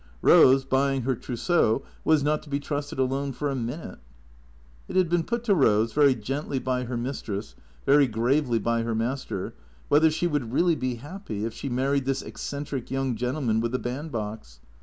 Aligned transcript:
Eose, 0.23 0.67
buying 0.67 1.03
her 1.03 1.15
trous 1.15 1.37
seau, 1.47 1.83
was 2.03 2.23
not 2.23 2.41
to 2.41 2.49
be 2.49 2.59
trusted 2.59 2.97
alone 2.97 3.31
for 3.31 3.51
a 3.51 3.55
minute. 3.55 3.99
It 4.87 4.95
had 4.95 5.09
been 5.09 5.23
put 5.23 5.43
to 5.43 5.53
Eose, 5.53 5.93
very 5.93 6.15
gently 6.15 6.57
by 6.57 6.85
her 6.85 6.97
mistress, 6.97 7.53
very 7.85 8.07
gravely 8.07 8.57
by 8.57 8.81
her 8.81 8.95
master, 8.95 9.53
whether 9.89 10.09
she 10.09 10.25
would 10.25 10.53
really 10.53 10.75
be 10.75 10.95
happy 10.95 11.45
if 11.45 11.53
she 11.53 11.69
married 11.69 12.05
this 12.05 12.23
eccentric 12.23 12.87
3'oung 12.87 13.13
gentleman 13.13 13.61
with 13.61 13.73
the 13.73 13.77
band 13.77 14.11
box. 14.11 14.59